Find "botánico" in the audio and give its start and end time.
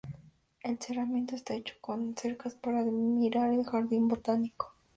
4.07-4.73